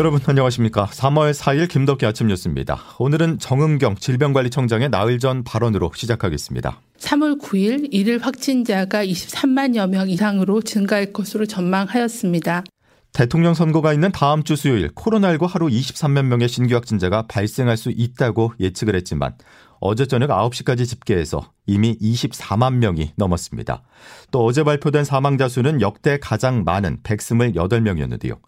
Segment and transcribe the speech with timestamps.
[0.00, 0.86] 여러분 안녕하십니까.
[0.86, 2.80] 3월 4일 김덕기 아침 뉴스입니다.
[2.98, 6.80] 오늘은 정은경 질병관리청장의 나흘 전 발언으로 시작하겠습니다.
[6.96, 12.64] 3월 9일 일일 확진자가 23만여 명 이상으로 증가할 것으로 전망하였습니다.
[13.12, 18.54] 대통령 선거가 있는 다음 주 수요일 코로나19 하루 23만 명의 신규 확진자가 발생할 수 있다고
[18.58, 19.34] 예측을 했지만
[19.80, 23.82] 어제 저녁 9시까지 집계해서 이미 24만 명이 넘었습니다.
[24.30, 28.38] 또 어제 발표된 사망자 수는 역대 가장 많은 128명이었는데요.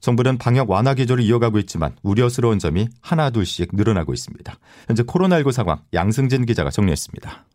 [0.00, 4.58] 정부는 방역 완화 기조를 이어가고 있지만 우려스러운 점이 하나둘씩 늘어나고 있습니다.
[4.86, 7.46] 현재 코로나19 상황 양승진 기자가 정리했습니다.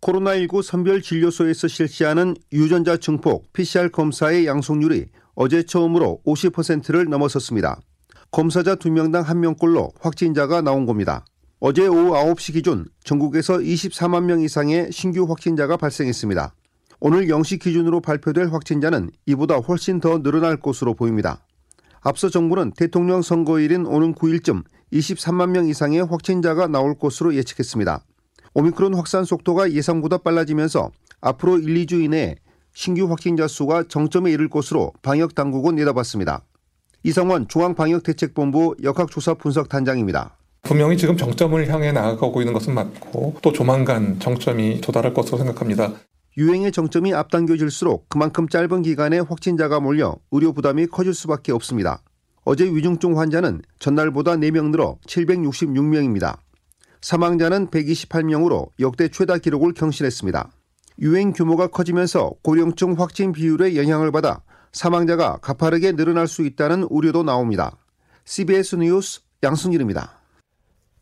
[0.00, 7.80] 코로나19 선별진료소에서 실시하는 유전자 증폭 PCR 검사의 양성률이 어제 처음으로 50%를 넘어섰습니다.
[8.30, 11.24] 검사자 2명당 1명꼴로 확진자가 나온 겁니다.
[11.60, 16.54] 어제 오후 9시 기준 전국에서 24만 명 이상의 신규 확진자가 발생했습니다.
[17.00, 21.44] 오늘 0시 기준으로 발표될 확진자는 이보다 훨씬 더 늘어날 것으로 보입니다.
[22.00, 28.04] 앞서 정부는 대통령 선거일인 오는 9일쯤 23만 명 이상의 확진자가 나올 것으로 예측했습니다.
[28.54, 32.34] 오미크론 확산 속도가 예상보다 빨라지면서 앞으로 1, 2주 이내에
[32.72, 36.42] 신규 확진자 수가 정점에 이를 것으로 방역 당국은 내다봤습니다.
[37.04, 40.36] 이성원 중앙방역대책본부 역학조사 분석단장입니다.
[40.62, 45.94] 분명히 지금 정점을 향해 나아가고 있는 것은 맞고 또 조만간 정점이 도달할 것으로 생각합니다.
[46.38, 52.00] 유행의 정점이 앞당겨질수록 그만큼 짧은 기간에 확진자가 몰려 의료 부담이 커질 수밖에 없습니다.
[52.44, 56.38] 어제 위중증 환자는 전날보다 4명 늘어 766명입니다.
[57.02, 60.48] 사망자는 128명으로 역대 최다 기록을 경신했습니다.
[61.00, 64.40] 유행 규모가 커지면서 고령층 확진 비율에 영향을 받아
[64.72, 67.76] 사망자가 가파르게 늘어날 수 있다는 우려도 나옵니다.
[68.24, 70.17] CBS 뉴스 양승길입니다.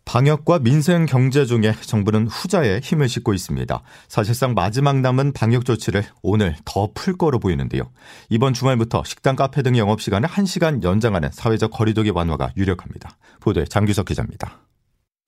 [0.07, 3.83] 방역과 민생 경제 중에 정부는 후자에 힘을 싣고 있습니다.
[4.07, 7.91] 사실상 마지막 남은 방역 조치를 오늘 더 풀 거로 보이는데요.
[8.31, 13.19] 이번 주말부터 식당, 카페 등 영업 시간을 1시간 연장하는 사회적 거리두기 완화가 유력합니다.
[13.41, 14.61] 보도에 장규석 기자입니다.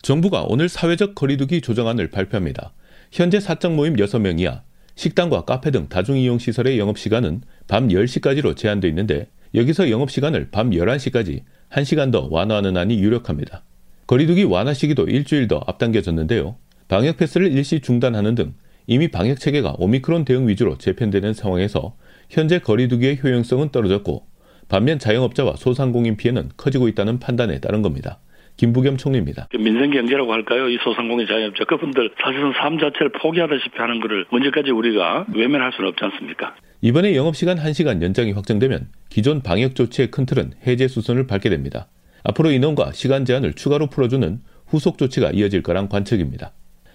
[0.01, 2.73] 정부가 오늘 사회적 거리두기 조정안을 발표합니다.
[3.11, 4.63] 현재 사적 모임 6명 이하,
[4.95, 10.51] 식당과 카페 등 다중 이용 시설의 영업 시간은 밤 10시까지로 제한돼 있는데 여기서 영업 시간을
[10.53, 13.65] 밤 11시까지 1시간 더 완화하는 안이 유력합니다.
[14.09, 16.57] 거리두기 완화 시기도 일주일 더 앞당겨졌는데요.
[16.89, 18.55] 방역 패스를 일시 중단하는 등
[18.87, 21.95] 이미 방역 체계가 오미크론 대응 위주로 재편되는 상황에서
[22.31, 24.25] 현재 거리두기의 효용성은 떨어졌고
[24.71, 28.19] 반면 자영업자와 소상공인 피해는 커지고 있다는 판단에 따른 겁니다.
[28.57, 29.49] 김부겸 총리입니다.
[29.59, 30.71] 민생 경제라고 할까요?
[30.71, 36.03] 이 소상공인 자영업자 그분들 사실은 삶 자체를 포기하다시피 하는 것을 언제까지 우리가 외면할 수는 없지
[36.03, 36.57] 않습니까?
[36.81, 41.89] 이번에 영업시간 1시간 연장이 확정되면 기존 방역 조치의 큰 틀은 해제 수순을 밟게 됩니다.
[42.25, 46.53] 앞으로 인원과 시간 제한을 추가로 풀어주는 후속 조치가 이어질 거란 관측입니다.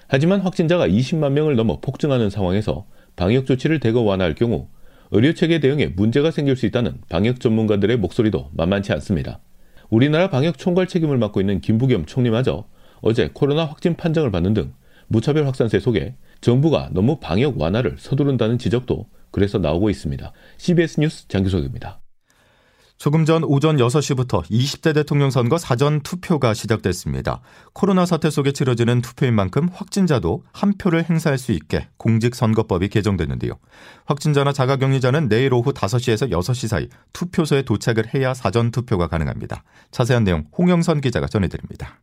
[0.07, 2.85] 하지만 확진자가 20만 명을 넘어 폭증하는 상황에서
[3.15, 4.67] 방역 조치를 대거 완화할 경우
[5.11, 9.39] 의료체계 대응에 문제가 생길 수 있다는 방역 전문가들의 목소리도 만만치 않습니다.
[9.89, 12.65] 우리나라 방역 총괄 책임을 맡고 있는 김부겸 총리마저
[13.01, 14.73] 어제 코로나 확진 판정을 받는 등
[15.07, 20.31] 무차별 확산세 속에 정부가 너무 방역 완화를 서두른다는 지적도 그래서 나오고 있습니다.
[20.57, 22.02] CBS 뉴스 장규석입니다.
[22.97, 27.41] 조금 전 오전 6시부터 20대 대통령 선거 사전 투표가 시작됐습니다.
[27.73, 33.53] 코로나 사태 속에 치러지는 투표인 만큼 확진자도 한 표를 행사할 수 있게 공직선거법이 개정됐는데요.
[34.05, 39.63] 확진자나 자가격리자는 내일 오후 5시에서 6시 사이 투표소에 도착을 해야 사전 투표가 가능합니다.
[39.91, 41.99] 자세한 내용 홍영선 기자가 전해드립니다.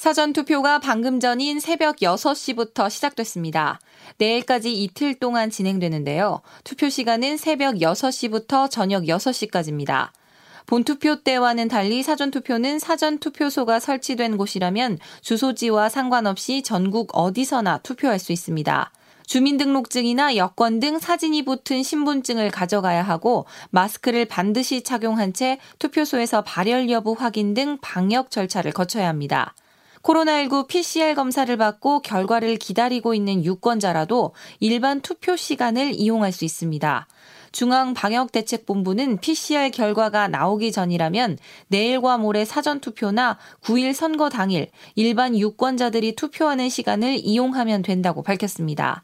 [0.00, 3.78] 사전 투표가 방금 전인 새벽 6시부터 시작됐습니다.
[4.16, 6.40] 내일까지 이틀 동안 진행되는데요.
[6.64, 10.08] 투표 시간은 새벽 6시부터 저녁 6시까지입니다.
[10.64, 18.90] 본투표 때와는 달리 사전투표는 사전투표소가 설치된 곳이라면 주소지와 상관없이 전국 어디서나 투표할 수 있습니다.
[19.26, 27.12] 주민등록증이나 여권 등 사진이 붙은 신분증을 가져가야 하고 마스크를 반드시 착용한 채 투표소에서 발열 여부
[27.12, 29.54] 확인 등 방역 절차를 거쳐야 합니다.
[30.02, 37.06] 코로나19 PCR 검사를 받고 결과를 기다리고 있는 유권자라도 일반 투표 시간을 이용할 수 있습니다.
[37.52, 41.36] 중앙방역대책본부는 PCR 결과가 나오기 전이라면
[41.68, 49.02] 내일과 모레 사전투표나 9일 선거 당일 일반 유권자들이 투표하는 시간을 이용하면 된다고 밝혔습니다.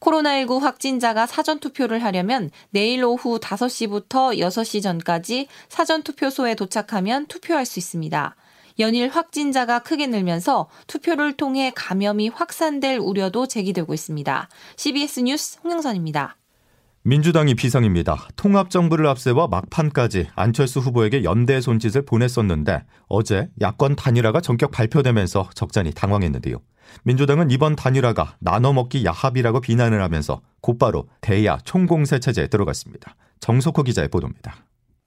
[0.00, 8.34] 코로나19 확진자가 사전투표를 하려면 내일 오후 5시부터 6시 전까지 사전투표소에 도착하면 투표할 수 있습니다.
[8.82, 14.48] 연일 확진자가 크게 늘면서 투표를 통해 감염이 확산될 우려도 제기되고 있습니다.
[14.76, 16.36] CBS 뉴스 홍영선입니다.
[17.04, 18.28] 민주당이 비상입니다.
[18.36, 26.58] 통합정부를 앞세워 막판까지 안철수 후보에게 연대 손짓을 보냈었는데 어제 야권 단일화가 전격 발표되면서 적잖이 당황했는데요.
[27.04, 33.16] 민주당은 이번 단일화가 나눠먹기 야합이라고 비난을 하면서 곧바로 대야 총공세 체제에 들어갔습니다.
[33.40, 34.54] 정석호 기자의 보도입니다.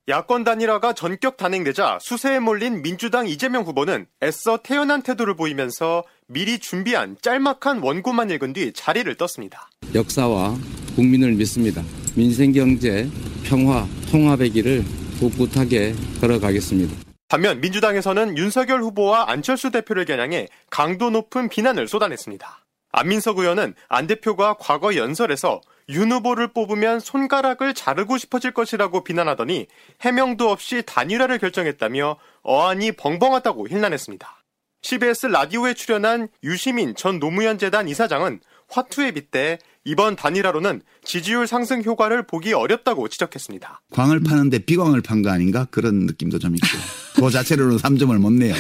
[0.08, 7.18] 야권 단일화가 전격 단행되자 수세에 몰린 민주당 이재명 후보는 애써 태연한 태도를 보이면서 미리 준비한
[7.24, 9.68] 짤막한 원고만 읽은 뒤 자리를 떴습니다.
[9.96, 10.54] 역사와
[10.96, 11.82] 국민을 믿습니다.
[12.16, 13.10] 민생 경제,
[13.46, 14.84] 평화, 통합의 길을
[15.20, 16.96] 꿋꿋하게 걸어가겠습니다.
[17.28, 22.66] 반면 민주당에서는 윤석열 후보와 안철수 대표를 겨냥해 강도 높은 비난을 쏟아냈습니다.
[22.92, 29.68] 안민석 의원은 안 대표가 과거 연설에서 윤 후보를 뽑으면 손가락을 자르고 싶어질 것이라고 비난하더니
[30.02, 34.44] 해명도 없이 단일화를 결정했다며 어안이 벙벙하다고 힐난했습니다.
[34.82, 38.40] CBS 라디오에 출연한 유시민 전 노무현 재단 이사장은
[38.70, 43.82] 화투에 빗대 이번 단일화로는 지지율 상승 효과를 보기 어렵다고 지적했습니다.
[43.92, 46.68] 광을 파는데 비광을 판 거 아닌가 그런 느낌도 좀 있고
[47.16, 48.56] 그 자체로는 3점을 못 내요.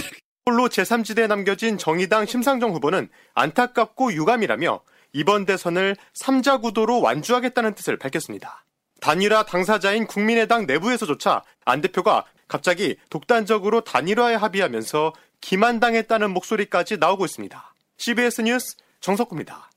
[0.48, 4.80] 홀로 제3지대에 남겨진 정의당 심상정 후보는 안타깝고 유감이라며
[5.15, 8.65] 이번 대선을 3자 구도로 완주하겠다는 뜻을 밝혔습니다.
[9.00, 17.73] 단일화 당사자인 국민의당 내부에서조차 안 대표가 갑자기 독단적으로 단일화에 합의하면서 기만당했다는 목소리까지 나오고 있습니다.
[17.97, 19.69] CBS 뉴스 정석구입니다.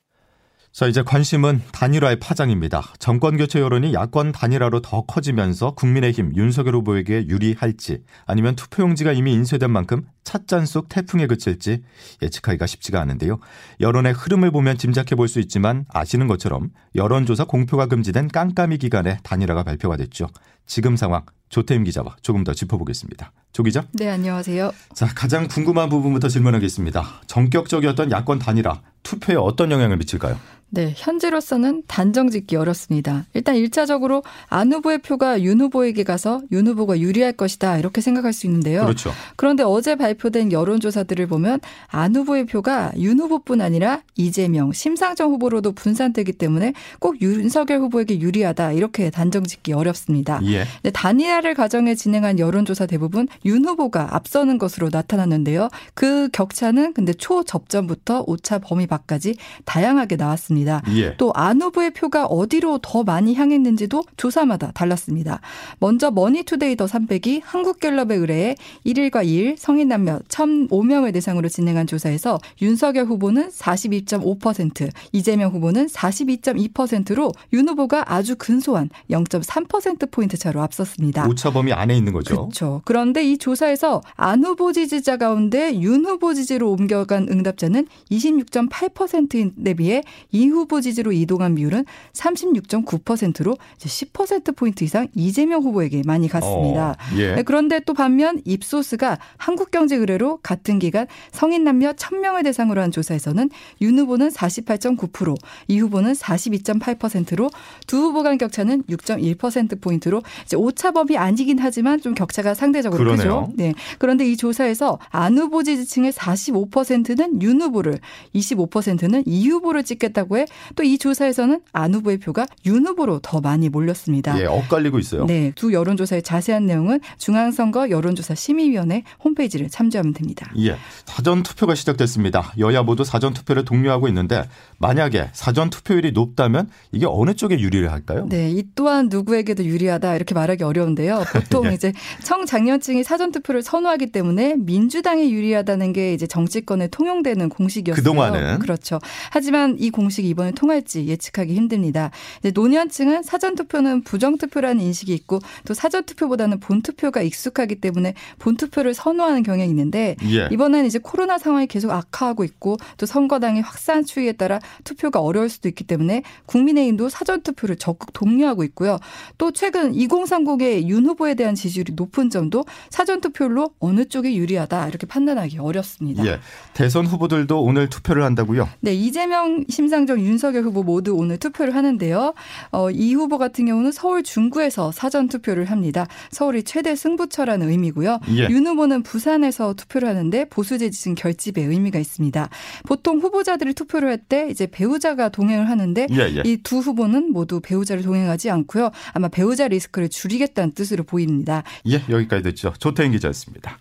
[0.71, 2.93] 자, 이제 관심은 단일화의 파장입니다.
[3.01, 9.71] 정권 교체 여론이 야권 단일화로 더 커지면서 국민의힘 윤석열 후보에게 유리할지 아니면 투표용지가 이미 인쇄된
[9.71, 11.83] 만큼 찻잔 속 태풍에 그칠지
[12.23, 13.41] 예측하기가 쉽지가 않은데요.
[13.81, 19.65] 여론의 흐름을 보면 짐작해 볼 수 있지만 아시는 것처럼 여론조사 공표가 금지된 깜깜이 기간에 단일화가
[19.65, 20.29] 발표가 됐죠.
[20.67, 23.33] 지금 상황 조태임 기자와 조금 더 짚어보겠습니다.
[23.53, 23.85] 조 기자.
[23.93, 24.71] 네, 안녕하세요.
[24.95, 27.23] 자, 가장 궁금한 부분부터 질문하겠습니다.
[27.27, 30.39] 전격적이었던 야권 단일화 투표에 어떤 영향을 미칠까요?
[30.71, 33.25] 네, 현재로서는 단정 짓기 어렵습니다.
[33.33, 37.79] 일단 1차적으로 안 후보의 표가 윤 후보에게 가서 윤 후보가 유리할 것이다.
[37.79, 38.83] 이렇게 생각할 수 있는데요.
[38.83, 39.13] 그렇죠.
[39.37, 46.33] 그런데 어제 발표된 여론조사들을 보면 안 후보의 표가 윤 후보뿐 아니라 이재명, 심상정 후보로도 분산되기
[46.33, 48.73] 때문에 꼭 윤석열 후보에게 유리하다.
[48.73, 50.41] 이렇게 단정 짓기 어렵습니다.
[50.45, 50.65] 예.
[50.83, 55.71] 네, 단일화를 가정해 진행한 여론조사 대부분 윤 후보가 앞서는 것으로 나타났는데요.
[55.95, 60.58] 그 격차는 근데 초접전부터 오차 범위 밖까지 다양하게 나왔습니다.
[60.95, 61.17] 예.
[61.17, 65.41] 또 안 후보의 표가 어디로 더 많이 향했는지도 조사마다 달랐습니다.
[65.79, 68.57] 먼저 머니투데이 더 300이 한국갤럽에 의뢰해
[68.87, 77.69] 1일과 2일 성인 남녀 1,005명을 대상으로 진행한 조사에서 윤석열 후보는 42.5%, 이재명 후보는 42.2%로 윤
[77.69, 81.27] 후보가 아주 근소한 0.3%포인트 차로 앞섰습니다.
[81.27, 82.35] 오차 범위 안에 있는 거죠.
[82.35, 82.83] 그렇죠.
[82.85, 90.03] 그런데 이 조사에서 안 후보 지지자 가운데 윤 후보 지지로 옮겨간 응답자는 26.8%에 비해
[90.33, 96.91] 이 후보 지지로 이동한 비율은 36.9%로 10%포인트 이상 이재명 후보에게 많이 갔습니다.
[96.91, 97.35] 어, 예.
[97.37, 103.51] 네, 그런데 또 반면 입소스가 한국경제 의뢰로 같은 기간 성인 남녀 1000명을 대상으로 한 조사에서는
[103.81, 105.37] 윤 후보는 48.9%,
[105.69, 107.51] 이 후보는 42.8%로
[107.87, 113.47] 두 후보 간 격차는 6.1%포인트로 이제 오차범위 아니긴 하지만 좀 격차가 상대적으로 그러네요.
[113.47, 113.53] 크죠.
[113.57, 113.75] 네.
[113.99, 117.99] 그런데 이 조사에서 안 후보 지지층의 45%는 윤 후보를,
[118.35, 120.38] 25%는 이 후보를 찍겠다고
[120.71, 124.41] 해또이 조사에서는 안 후보의 표가 윤 후보로 더 많이 몰렸습니다.
[124.41, 125.27] 예, 엇갈리고 있어요.
[125.27, 130.51] 네, 두 여론조사의 자세한 내용은 중앙선거 여론조사 심의위원회 홈페이지를 참조하면 됩니다.
[130.59, 132.53] 예, 사전 투표가 시작됐습니다.
[132.59, 138.27] 여야 모두 사전 투표를 독려하고 있는데 만약에 사전 투표율이 높다면 이게 어느 쪽에 유리를 할까요?
[138.29, 141.25] 네, 이 또한 누구에게도 유리하다 이렇게 말하기 어려운데요.
[141.33, 141.75] 보통 예.
[141.75, 141.93] 이제
[142.25, 148.03] 청장년층이 사전 투표를 선호하기 때문에 민주당에 유리하다는 게 이제 정치권에 통용되는 공식이었어요.
[148.03, 148.59] 그동안은.
[148.61, 148.99] 그렇죠.
[149.31, 152.11] 하지만 이 공식이 이번에 통할지 예측하기 힘듭니다.
[152.55, 158.57] 노년층은 사전 투표는 부정 투표라는 인식이 있고 또 사전 투표보다는 본 투표가 익숙하기 때문에 본
[158.57, 160.49] 투표를 선호하는 경향이 있는데 예.
[160.51, 165.69] 이번엔 이제 코로나 상황이 계속 악화하고 있고 또 선거당의 확산 추이에 따라 투표가 어려울 수도
[165.69, 168.99] 있기 때문에 국민의힘도 사전 투표를 적극 독려하고 있고요.
[169.37, 175.07] 또 최근 2030의 윤 후보에 대한 지지율이 높은 점도 사전 투표로 어느 쪽이 유리하다 이렇게
[175.07, 176.25] 판단하기 어렵습니다.
[176.27, 176.41] 예,
[176.75, 178.69] 대선 후보들도 오늘 투표를 한다고요?
[178.81, 182.35] 네, 이재명, 심상정, 윤석열 후보 모두 오늘 투표를 하는데요.
[182.71, 186.07] 어, 이 후보 같은 경우는 서울 중구에서 사전 투표를 합니다.
[186.31, 188.21] 서울이 최대 승부처라는 의미고요.
[188.37, 188.49] 예.
[188.51, 192.49] 윤 후보는 부산에서 투표를 하는데 보수 지지층 결집의 의미가 있습니다.
[192.87, 196.43] 보통 후보자들이 투표를 할 때 이제 배우자가 동행을 하는데 예, 예.
[196.45, 198.91] 이두 후보는 모두 배우자를 동행하지 않고요.
[199.13, 201.63] 아마 배우자 리스크를 줄이겠다는 뜻으로 보입니다.
[201.87, 202.73] 예, 여기까지 듣죠.
[202.79, 203.79] 조태인 기자였습니다.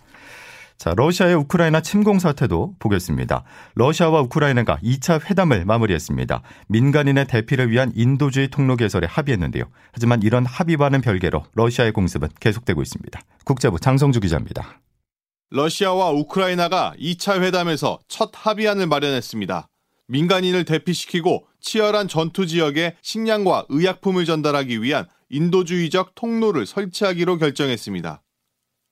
[0.77, 3.43] 자, 러시아의 우크라이나 침공 사태도 보겠습니다.
[3.73, 6.43] 러시아와 우크라이나가 2차 회담을 마무리했습니다.
[6.67, 9.63] 민간인의 대피를 위한 인도주의 통로 개설에 합의했는데요.
[9.91, 13.19] 하지만 이런 합의와는 별개로 러시아의 공습은 계속되고 있습니다.
[13.43, 14.79] 국제부 장성주 기자입니다.
[15.49, 19.67] 러시아와 우크라이나가 2차 회담에서 첫 합의안을 마련했습니다.
[20.09, 28.21] 민간인을 대피시키고 치열한 전투 지역에 식량과 의약품을 전달하기 위한 인도주의적 통로를 설치하기로 결정했습니다.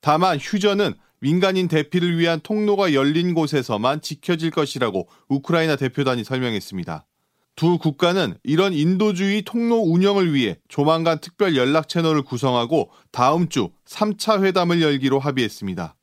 [0.01, 7.07] 다만 휴전은 민간인 대피를 위한 통로가 열린 곳에서만 지켜질 것이라고 우크라이나 대표단이 설명했습니다.
[7.55, 14.43] 두 국가는 이런 인도주의 통로 운영을 위해 조만간 특별 연락 채널을 구성하고 다음 주 3차
[14.43, 15.95] 회담을 열기로 합의했습니다.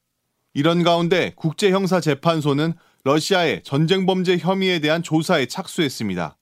[0.54, 2.74] 이런 가운데 국제형사재판소는
[3.04, 6.36] 러시아의 전쟁 범죄 혐의에 대한 조사에 착수했습니다.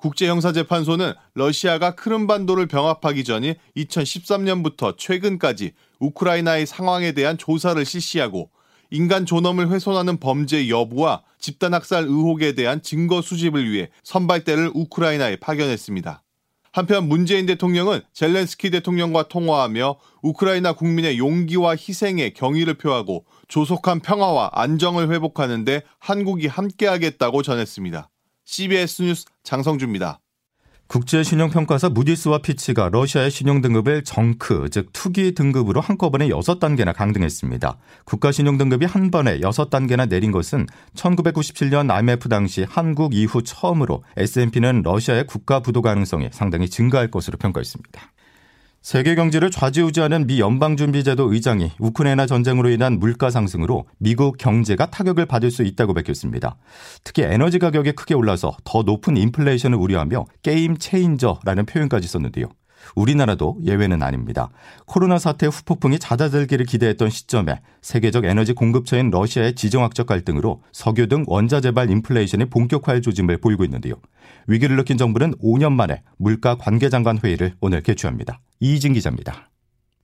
[0.00, 8.50] 국제형사재판소는 러시아가 크림반도를 병합하기 전인 2013년부터 최근까지 우크라이나의 상황에 대한 조사를 실시하고
[8.90, 16.22] 인간 존엄을 훼손하는 범죄 여부와 집단학살 의혹에 대한 증거 수집을 위해 선발대를 우크라이나에 파견했습니다.
[16.72, 25.10] 한편 문재인 대통령은 젤렌스키 대통령과 통화하며 우크라이나 국민의 용기와 희생에 경의를 표하고 조속한 평화와 안정을
[25.12, 28.09] 회복하는데 한국이 함께하겠다고 전했습니다.
[28.50, 30.18] CBS 뉴스 장성주입니다.
[30.88, 37.78] 국제신용평가사 무디스와 피치가 러시아의 신용등급을 정크, 즉 투기 등급으로 한꺼번에 6단계나 강등했습니다.
[38.06, 40.66] 국가신용등급이 한 번에 6단계나 내린 것은
[40.96, 48.12] 1997년 IMF 당시 한국 이후 처음으로 S&P는 러시아의 국가 부도 가능성이 상당히 증가할 것으로 평가했습니다.
[48.82, 55.50] 세계 경제를 좌지우지하는 미 연방준비제도 의장이 우크라이나 전쟁으로 인한 물가 상승으로 미국 경제가 타격을 받을
[55.50, 56.56] 수 있다고 밝혔습니다.
[57.04, 62.46] 특히 에너지 가격이 크게 올라서 더 높은 인플레이션을 우려하며 게임 체인저라는 표현까지 썼는데요.
[62.94, 64.50] 우리나라도 예외는 아닙니다.
[64.86, 71.60] 코로나 사태 후폭풍이 잦아들기를 기대했던 시점에 세계적 에너지 공급처인 러시아의 지정학적 갈등으로 석유 등 원자
[71.60, 73.94] 재발 인플레이션이 본격화할 조짐을 보이고 있는데요.
[74.46, 78.40] 위기를 느낀 정부는 5년 만에 물가 관계장관 회의를 오늘 개최합니다.
[78.60, 79.50] 이진 기자입니다.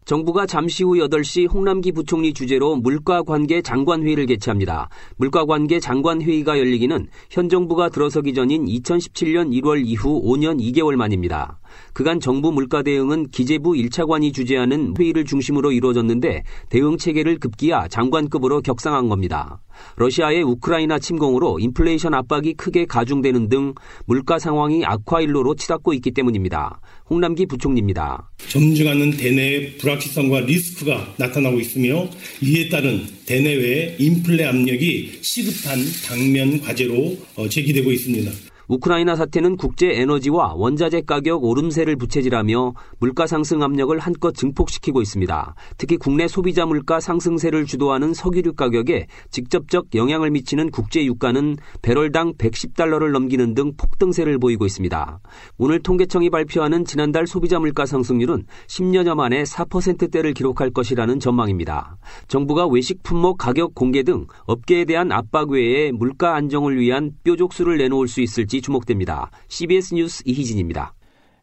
[0.07, 4.89] 정부가 잠시 후 8시 홍남기 부총리 주재로 물가관계 장관회의를 개최합니다.
[5.17, 11.59] 물가관계 장관회의가 열리기는 현 정부가 들어서기 전인 2017년 1월 이후 5년 2개월 만입니다.
[11.93, 19.09] 그간 정부 물가 대응은 기재부 1차관이 주재하는 회의를 중심으로 이루어졌는데 대응 체계를 급기야 장관급으로 격상한
[19.09, 19.61] 겁니다.
[19.97, 23.75] 러시아의 우크라이나 침공으로 인플레이션 압박이 크게 가중되는 등
[24.07, 26.81] 물가 상황이 악화 일로로 치닫고 있기 때문입니다.
[27.09, 28.31] 홍남기 부총리입니다.
[28.49, 32.09] 점증하는 대내의 불확실성과 리스크가 나타나고 있으며
[32.43, 38.31] 이에 따른 대내외의 인플레 압력이 시급한 당면 과제로 어, 제기되고 있습니다.
[38.69, 45.55] 우크라이나 사태는 국제 에너지와 원자재 가격 오름세를 부채질하며 물가 상승 압력을 한껏 증폭시키고 있습니다.
[45.79, 53.13] 특히 국내 소비자 물가 상승세를 주도하는 석유류 가격에 직접적 영향을 미치는 국제 유가는 배럴당 110달러를
[53.13, 55.21] 넘기는 등 폭등세를 보이고 있습니다.
[55.59, 61.99] 오늘 통계청이 발표하는 지난달 소비자 물가 상승률은 10년여 만에 4%대를 기록할 것이라는 전망입니다.
[62.27, 68.09] 정부가 외식 품목 가격 공개 등 업계에 대한 압박 외에 물가 안정을 위한 뾰족수를 내놓을
[68.09, 69.31] 수 있을지 될지 주목됩니다.
[69.49, 70.95] CBS 뉴스 이희진입니다.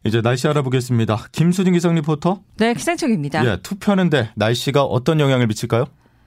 [0.04, 1.28] 이제 날씨 알아보겠습니다.
[1.32, 2.40] 김수진 기상 리포터.
[2.58, 3.44] 네, 기상청입니다.
[3.46, 5.86] 예, 투표하는데 날씨가 어떤 영향을 미칠까요?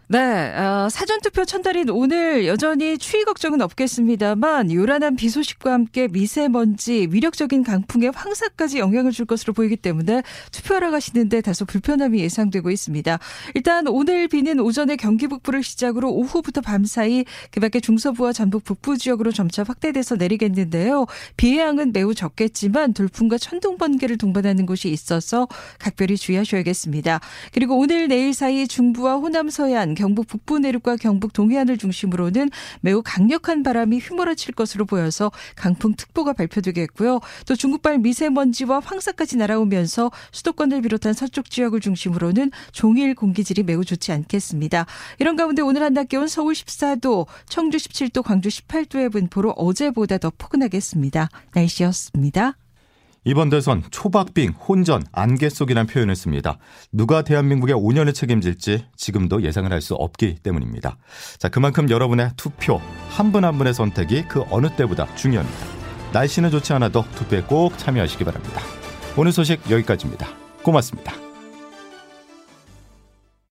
[0.10, 7.62] 네, 어, 사전투표 첫날인 오늘 여전히 추위 걱정은 없겠습니다만 요란한 비 소식과 함께 미세먼지, 위력적인
[7.64, 10.24] 강풍에 황사까지 영향을 줄 것으로 보이기 때문에
[10.54, 13.20] 투표하러 가시는데 다소 불편함이 예상되고 있습니다.
[13.56, 19.34] 일단 오늘 비는 오전에 경기 북부를 시작으로 오후부터 밤 사이 그밖에 중서부와 전북 북부 지역으로
[19.34, 21.06] 점차 확대돼서 내리겠는데요.
[21.36, 25.50] 비의 양은 매우 적겠지만 돌풍과 천둥 번개를 동반하는 곳이 있어서
[25.80, 27.20] 각별히 주의하셔야겠습니다.
[27.52, 32.52] 그리고 오늘 내일 사이 중부와 호남 서해안 경북 북부 내륙과 경북 동해안을 중심으로는
[32.82, 37.20] 매우 강력한 바람이 휘몰아칠 것으로 보여서 강풍특보가 발표되겠고요.
[37.48, 44.86] 또 중국발 미세먼지와 황사까지 날아오면서 수도권을 비롯한 서쪽 지역을 중심으로는 종일 공기질이 매우 좋지 않겠습니다.
[45.18, 51.30] 이런 가운데 오늘 한낮 기온 서울 14도, 청주 17도, 광주 18도의 분포로 어제보다 더 포근하겠습니다.
[51.56, 52.56] 날씨였습니다.
[53.28, 56.58] 이번 대선 초박빙, 혼전, 안개 속이라는 표현을 씁니다.
[56.94, 60.98] 누가 대한민국의 5년을 책임질지 지금도 예상을 할 수 없기 때문입니다.
[61.38, 62.80] 자, 그만큼 여러분의 투표,
[63.10, 65.58] 한 분 한 분의 선택이 그 어느 때보다 중요합니다.
[66.14, 68.62] 날씨는 좋지 않아도 투표에 꼭 참여하시기 바랍니다.
[69.18, 70.26] 오늘 소식 여기까지입니다.
[70.64, 71.27] 고맙습니다.